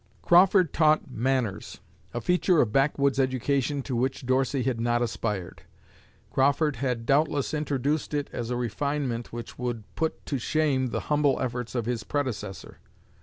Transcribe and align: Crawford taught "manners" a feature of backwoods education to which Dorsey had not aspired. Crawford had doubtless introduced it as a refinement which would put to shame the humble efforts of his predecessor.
Crawford 0.23 0.73
taught 0.73 1.11
"manners" 1.11 1.79
a 2.11 2.21
feature 2.21 2.59
of 2.59 2.71
backwoods 2.73 3.19
education 3.19 3.83
to 3.83 3.95
which 3.95 4.25
Dorsey 4.25 4.63
had 4.63 4.81
not 4.81 5.03
aspired. 5.03 5.61
Crawford 6.31 6.77
had 6.77 7.05
doubtless 7.05 7.53
introduced 7.53 8.11
it 8.15 8.27
as 8.33 8.49
a 8.49 8.55
refinement 8.57 9.31
which 9.31 9.59
would 9.59 9.83
put 9.95 10.25
to 10.25 10.39
shame 10.39 10.87
the 10.87 11.01
humble 11.01 11.39
efforts 11.39 11.75
of 11.75 11.85
his 11.85 12.03
predecessor. 12.03 12.79